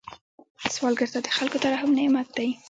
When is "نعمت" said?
1.99-2.27